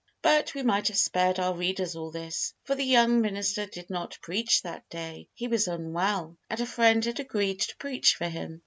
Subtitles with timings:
[0.23, 4.17] But we might have spared our readers all this, for the young minister did not
[4.19, 5.27] preach that day.
[5.35, 8.59] He was unwell, and a friend had agreed to preach for him.